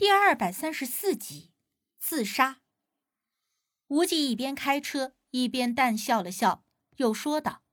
[0.00, 1.52] 第二百三十四集，
[1.98, 2.62] 自杀。
[3.88, 6.64] 无忌一边开车一边淡笑了笑，
[6.96, 7.64] 又说道：“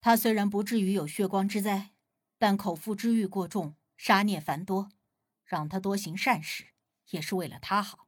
[0.00, 1.90] 他虽然不至于有血光之灾，
[2.38, 4.90] 但口腹之欲过重，杀孽繁多，
[5.44, 6.68] 让他多行善事，
[7.10, 8.06] 也是为了他好。”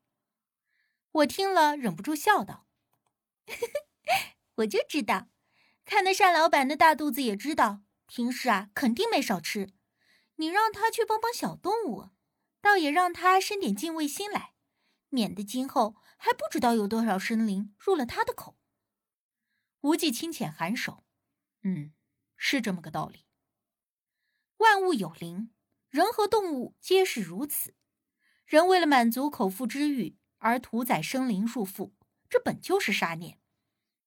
[1.11, 2.69] 我听了忍不住笑道
[4.59, 5.27] ：“我就知道，
[5.85, 9.73] 看那单老板的大肚子，也知道平时啊肯定没少吃。
[10.37, 12.11] 你让他去帮帮小动物。”
[12.61, 14.55] 倒也让他生点敬畏心来，
[15.09, 18.59] 免得今后还不知道有多少生灵入了他的口。
[19.83, 21.05] 无忌轻浅颔首，
[21.63, 21.93] 嗯，
[22.37, 23.25] 是这么个道理。
[24.59, 25.53] 万物有灵，
[25.89, 27.75] 人和动物皆是如此。
[28.45, 31.95] 人为了满足口腹之欲而屠宰生灵入腹，
[32.29, 33.39] 这本就是杀孽。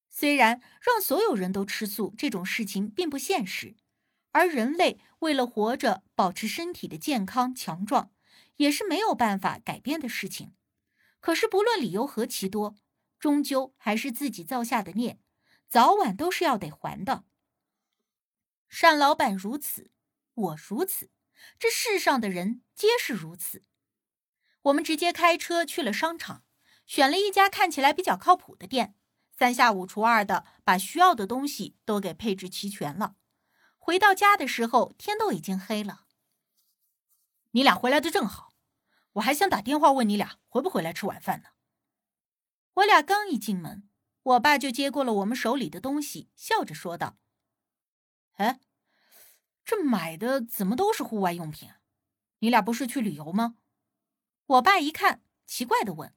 [0.10, 3.78] 虽然让所有人都吃素这种事情并不现实，
[4.32, 8.12] 而人类为了活着，保持身体的健康强壮。
[8.58, 10.54] 也是没有办法改变的事情，
[11.20, 12.76] 可是不论理由何其多，
[13.20, 15.20] 终究还是自己造下的孽，
[15.68, 17.24] 早晚都是要得还的。
[18.70, 19.92] 单老板如此，
[20.34, 21.12] 我如此，
[21.60, 23.64] 这世上的人皆是如此。
[24.64, 26.44] 我们直接开车去了商场，
[26.86, 28.96] 选了一家看起来比较靠谱的店，
[29.38, 33.16] 三下五除二的把需要的东西都给配置齐全了。
[33.78, 36.06] 回到家的时候，天都已经黑了。
[37.52, 38.54] 你俩回来的正好，
[39.14, 41.50] 我还想打电话问你俩回不回来吃晚饭呢。
[42.76, 43.90] 我俩刚一进门，
[44.24, 47.18] 我爸就接过了我们手里的东西，笑着说道
[48.38, 48.62] ：“哎，
[49.66, 51.72] 这买的怎么都是户外用品？
[52.40, 53.58] 你俩不是去旅游吗？”
[54.48, 56.14] 我爸一看，奇怪的问：“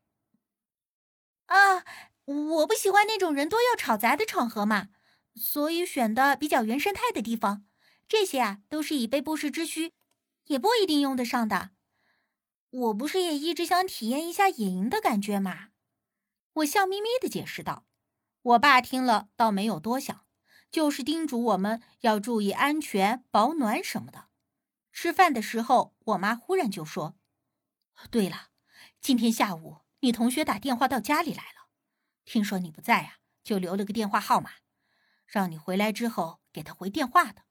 [1.47, 1.85] 啊，
[2.25, 4.91] 我不喜欢那种人多又吵杂的场合嘛，
[5.35, 7.67] 所以选的比较原生态的地方。
[8.07, 9.93] 这些啊，都是以备不时之需。”
[10.47, 11.71] 也不一定用得上的。
[12.71, 15.69] 我不是也一直想体验一下野营的感觉吗？
[16.55, 17.87] 我笑眯眯的解释道。
[18.43, 20.27] 我爸听了倒没有多想，
[20.71, 24.29] 就是叮嘱我们要注意安全、保暖什么的。
[24.93, 27.17] 吃饭的时候，我妈忽然就说
[28.11, 28.49] ：“对了，
[29.01, 31.69] 今天下午你同学打电话到家里来了，
[32.25, 34.51] 听说你不在啊，就留了个电话号码，
[35.27, 37.45] 让你回来之后给他回电话的。”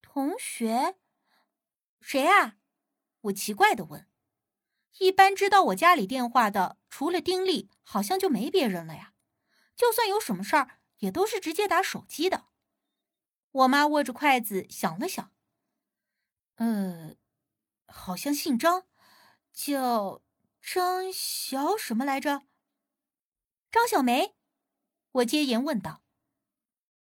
[0.00, 0.96] 同学。
[2.00, 2.56] 谁啊？
[3.22, 4.06] 我奇怪的问。
[4.98, 9.14] 一般知道我家里电话的，除了丁力，好像就没别人了呀。
[9.76, 12.46] 就算有什么事儿，也都是直接打手机的。
[13.50, 15.32] 我妈握着筷子想了想，
[16.56, 17.14] 呃，
[17.86, 18.86] 好像姓张，
[19.52, 20.22] 叫
[20.60, 22.42] 张小什么来着？
[23.70, 24.34] 张小梅。
[25.12, 26.02] 我接言问道：“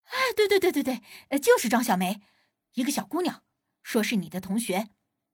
[0.05, 2.23] 哎，对对对对对，就是张小梅，
[2.73, 3.45] 一个小姑娘。”
[3.83, 4.91] 说是你的同学，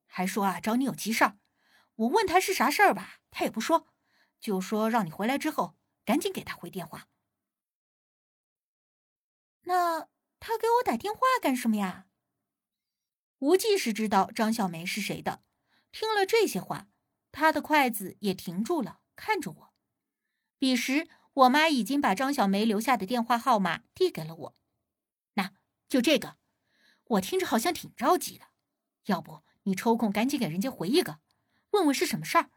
[0.06, 1.38] 还说啊找你有急事儿。
[1.96, 3.88] 我问他是啥事儿吧，他也不说，
[4.40, 7.08] 就说让你回来之后赶紧给他回电话。
[9.62, 10.08] 那
[10.40, 12.06] 他给我打电话干什么呀？
[13.40, 15.42] 无忌是知道张小梅是谁的，
[15.92, 16.88] 听了这些话，
[17.30, 19.74] 他的筷子也停住了，看着我。
[20.58, 24.56] 彼时，我妈已经把张小梅留下的电话号码递给了我，
[25.34, 25.52] 那
[25.88, 26.38] 就这个。
[27.08, 28.46] 我听着好像挺着急的，
[29.06, 31.20] 要不你抽空赶紧给人家回一个，
[31.70, 32.50] 问问是什么事儿。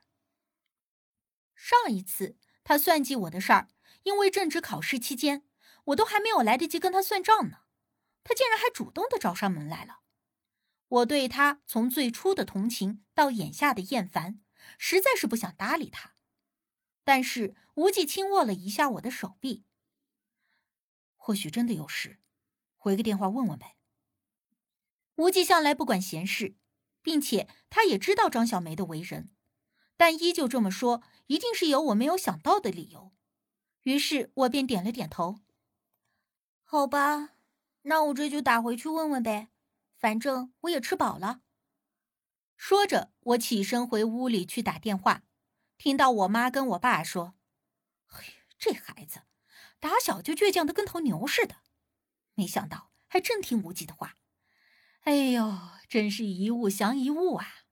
[1.56, 3.70] 上一次他算计我的事儿，
[4.04, 5.46] 因为正值考试期间，
[5.86, 7.60] 我都还没有来得及跟他算账呢，
[8.24, 10.02] 他竟然还主动的找上门来了。
[10.88, 14.42] 我对他从最初的同情到眼下的厌烦，
[14.78, 16.16] 实在是不想搭理他。
[17.04, 19.64] 但是无忌轻握了一下我的手臂，
[21.16, 22.20] 或许真的有事，
[22.76, 23.78] 回个电话问问呗。
[25.22, 26.56] 无忌向来不管闲事，
[27.04, 29.30] 并且他也知道张小梅的为人，
[29.96, 33.12] 但依旧这么说，一定是有我没有想到的理由。
[33.84, 35.40] 于是我便点了点头。
[36.64, 37.36] 好吧，
[37.84, 39.50] 那我这就打回去问问呗，
[39.96, 41.42] 反正我也吃饱了。
[42.58, 45.22] 说着，我起身回屋里去打电话，
[45.78, 47.36] 听到我妈跟我爸说
[48.08, 48.26] ：“嘿，
[48.58, 49.22] 这孩子
[49.80, 51.58] 打小就倔强的跟头牛似的，
[52.34, 54.16] 没想到还真听无忌的话。”
[55.02, 55.58] 哎呦，
[55.90, 57.64] 真是一物降一物啊！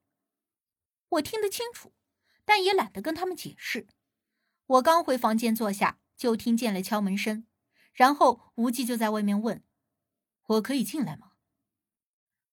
[1.09, 1.93] 我听得清楚，
[2.43, 3.87] 但也懒得跟他们解释。
[4.65, 7.45] 我刚回房间坐下，就听见了敲门声，
[7.93, 9.63] 然后无忌就在外面问
[10.47, 11.33] ：“我可以进来吗？”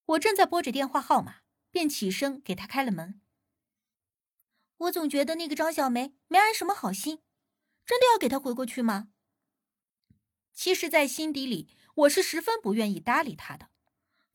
[0.04, 1.36] 我正在拨着电话号码，
[1.70, 3.20] 便起身给他开了门。
[4.76, 7.22] 我总觉得那个张小梅没安什么好心，
[7.86, 9.08] 真的要给她回过去吗？
[10.52, 13.70] 其实，在心底里，我是十分不愿意搭理她的。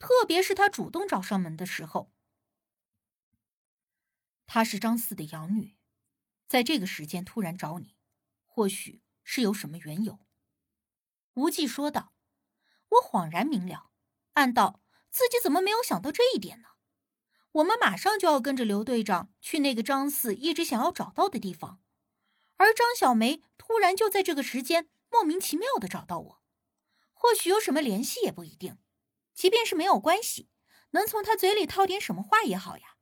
[0.02, 2.12] 特别是他主动找上门的时候，
[4.46, 5.78] 她是张四的养女，
[6.48, 7.96] 在这个时间突然找你，
[8.44, 10.20] 或许是有什么缘由。”
[11.36, 12.14] 无忌说道。
[12.90, 13.92] 我恍然明了，
[14.34, 16.70] 暗道自己怎么没有想到这一点呢？
[17.54, 21.82] 我们马上就要跟着刘队长去那个张四一直想要找到的地方，
[22.58, 26.44] 而张小梅突然就在这个时间莫名其妙的找到我，
[27.14, 28.78] 或许有什么联系也不一定。
[29.42, 30.52] 即便是没有关系，
[30.92, 32.98] 能从他嘴里套点什么话也好呀。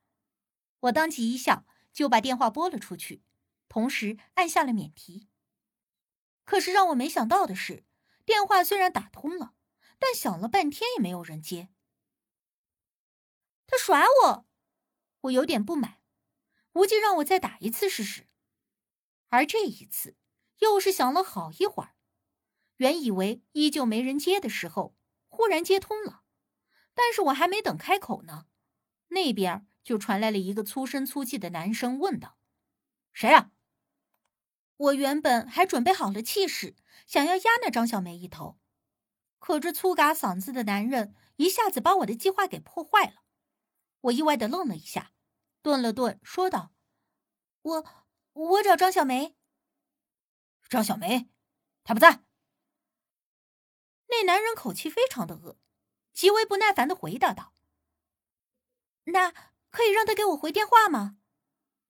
[0.79, 3.25] 我当即一笑，就把电话拨了出去，
[3.67, 5.27] 同时按下了免提。
[6.45, 7.83] 可是让我没想到的是，
[8.23, 9.53] 电话虽然打通了，
[9.99, 11.67] 但响了半天也没有人接。
[13.67, 14.47] 他耍我，
[15.19, 15.99] 我有点不满。
[16.71, 18.29] 无忌让我再打一次试试，
[19.27, 20.15] 而这一次
[20.59, 21.97] 又是响了好一会儿。
[22.77, 24.95] 原以为依旧没人接的时候，
[25.27, 26.23] 忽然接通了。
[27.01, 28.45] 但是我还没等开口呢，
[29.07, 32.37] 那边就传来了一个粗声粗气的男声问道
[33.13, 33.51] ：“谁呀？”
[34.75, 36.75] 我原本还准备好了气势，
[37.07, 38.59] 想要压那张小梅一头，
[39.39, 43.23] 可这粗嘎嗓子的男人一下子把我的计划给破坏了。
[44.01, 45.13] 我意外的愣了一下，
[45.61, 46.73] 顿了顿，说道
[47.63, 47.85] ：“我
[48.33, 49.37] 我找张小梅。”
[50.67, 51.29] 张小梅，
[51.85, 52.25] 她不在。
[54.07, 55.57] 那男人口气非常的恶。
[56.19, 57.53] 极为不耐烦的回答道
[59.07, 59.31] ：“那
[59.69, 61.15] 可以让他给我回电话吗？”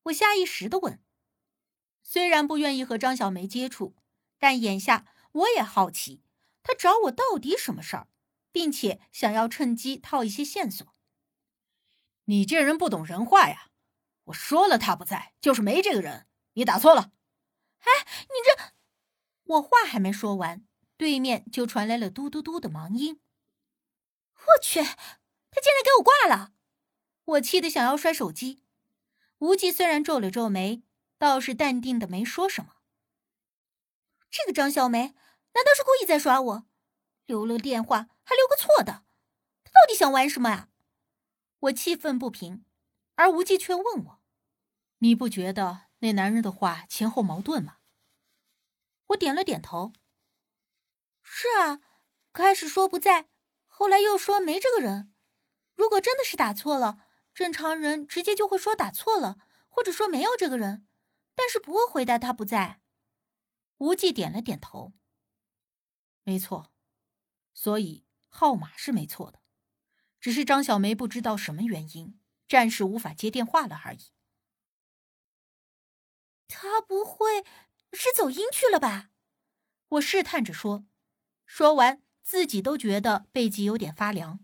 [0.05, 1.03] 我下意识的问。
[2.03, 3.95] 虽然不愿意和张小梅接触，
[4.37, 6.21] 但眼下我也好奇，
[6.61, 8.07] 他找我到底什么事儿，
[8.51, 10.85] 并且想要趁机套一些线索。
[12.25, 13.71] 你这人不懂人话呀！
[14.25, 17.13] 我说了他不在，就是没这个人，你打错了。
[17.79, 18.73] 哎，你这……
[19.55, 20.67] 我话还没说完，
[20.97, 23.19] 对面就传来了嘟嘟嘟的忙音。
[24.47, 26.53] 我去，他竟然给我挂了！
[27.25, 28.63] 我气得想要摔手机。
[29.39, 30.83] 无忌虽然皱了皱眉，
[31.17, 32.77] 倒是淡定的没说什么。
[34.31, 34.99] 这个张小梅
[35.53, 36.65] 难道是故意在耍我？
[37.25, 39.03] 留了电话还留个错的，
[39.63, 40.69] 他到底想玩什么啊？
[41.59, 42.65] 我气愤不平，
[43.15, 44.21] 而无忌却问我
[44.99, 47.77] ：“你不觉得那男人的话前后矛盾吗？”
[49.07, 49.93] 我点了点头。
[51.21, 51.81] 是啊，
[52.33, 53.29] 开始说不在。
[53.79, 55.13] 后来又说没这个人，
[55.73, 59.37] 如果真的是打错了，正常人直接就会说打错了，
[59.69, 60.85] 或者说没有这个人，
[61.33, 62.81] 但是不会回答他不在。
[63.77, 64.91] 无忌点了点头，
[66.23, 66.73] 没错，
[67.53, 69.39] 所以号码是没错的，
[70.19, 74.11] 只是张小梅不知道什么原因，暂时无法接电话了而已。
[76.49, 77.45] 他不会
[77.93, 79.11] 是走音去了吧？
[79.87, 80.85] 我试探着说，
[81.45, 82.03] 说完。
[82.29, 84.39] 自己都觉得背脊有点发凉。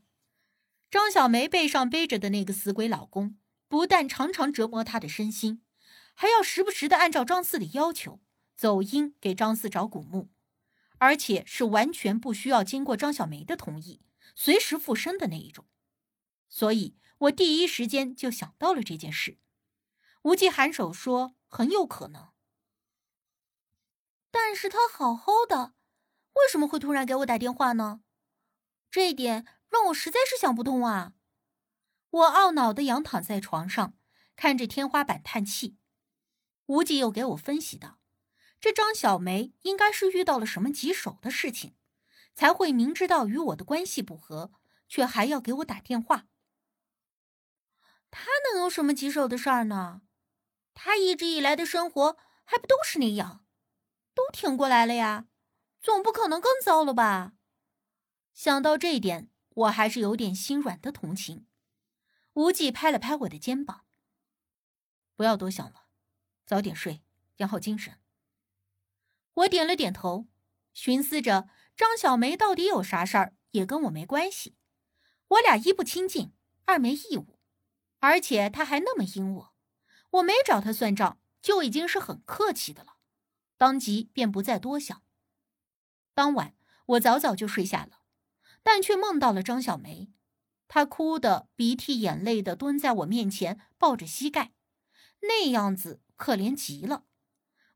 [0.89, 3.37] 张小梅背上背着的那个死鬼老公，
[3.67, 5.61] 不但常常折磨她的身心，
[6.15, 8.19] 还要时不时的按照张四的要求
[8.55, 10.31] 走阴给张四找古墓，
[10.97, 14.01] 而且是完全不需要经过张小梅的同意，
[14.33, 15.67] 随时附身的那一种。
[16.49, 19.37] 所以我第一时间就想到了这件事。
[20.23, 22.29] 无忌颔首说：“很有可能。”
[24.33, 25.75] 但是他好好的。
[26.35, 28.01] 为什么会突然给我打电话呢？
[28.91, 31.13] 这一点让我实在是想不通啊！
[32.09, 33.97] 我懊恼的仰躺在床上，
[34.35, 35.77] 看着天花板叹气。
[36.67, 37.99] 无忌又给我分析道
[38.59, 41.75] ：“这张小梅应该是遇到了什么棘手的事情，
[42.33, 44.51] 才会明知道与我的关系不和，
[44.87, 46.27] 却还要给我打电话。
[48.09, 50.01] 他能有什么棘手的事儿呢？
[50.73, 53.45] 他一直以来的生活还不都是那样，
[54.13, 55.27] 都挺过来了呀。”
[55.85, 57.33] 总不可能更糟了吧？
[58.33, 61.45] 想到这一点，我还是有点心软的同情。
[62.33, 63.85] 无忌拍了拍我的肩膀
[65.15, 65.85] ：“不要多想了，
[66.43, 67.03] 早点睡，
[67.37, 67.99] 养好精神。”
[69.35, 70.25] 我点了点头，
[70.73, 74.55] 寻思着张小梅到底有啥事儿，也跟我没关系。
[75.27, 76.33] 我俩一不亲近，
[76.65, 77.37] 二没义务，
[77.99, 79.53] 而且他还那么阴我，
[80.09, 82.97] 我没找他算账就已经是很客气的了。
[83.55, 85.04] 当即便不再多想。
[86.15, 86.55] 当晚，
[86.85, 87.99] 我早早就睡下了，
[88.63, 90.11] 但却梦到了张小梅。
[90.69, 94.53] 她哭得鼻涕眼泪的蹲在我面前，抱着膝盖，
[95.23, 97.03] 那样子可怜极了。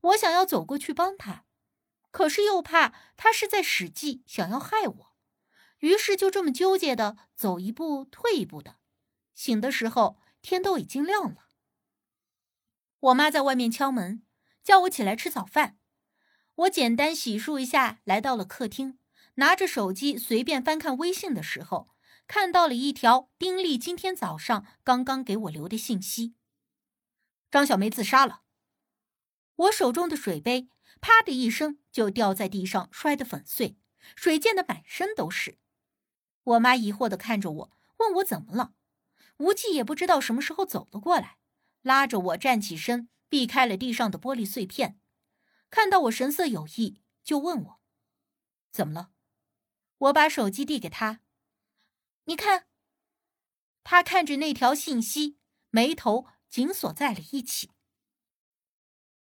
[0.01, 1.43] 我想要走过去帮她，
[2.12, 5.13] 可是又怕她是在使计，想要害我，
[5.79, 8.77] 于是就这么纠结的走一步退一步的。
[9.36, 11.50] 醒的时候，天都已经亮了。
[13.01, 14.24] 我妈在外面敲门，
[14.63, 15.78] 叫我起来吃早饭。
[16.59, 18.99] 我简单洗漱一下，来到了客厅，
[19.35, 21.89] 拿着手机随便翻看微信的时候，
[22.27, 26.35] 看到了一条丁力今天早上刚刚给我留的信息。
[27.49, 28.41] 张小梅自杀了。
[29.55, 30.67] 我手中的水杯
[30.99, 33.77] 啪的一声就掉在地上，摔得粉碎，
[34.17, 35.57] 水溅得满身都是。
[36.43, 38.73] 我妈疑惑的看着我，问我怎么了。
[39.37, 41.37] 无忌也不知道什么时候走了过来，
[41.83, 44.99] 拉着我站起身，避开了地上的玻璃碎片。
[45.69, 47.81] 看到我神色有异，就问我
[48.71, 49.11] 怎么了。
[49.97, 51.21] 我把手机递给他，
[52.25, 52.67] 你看。
[53.83, 55.39] 他看着那条信息，
[55.71, 57.71] 眉头紧锁在了一起。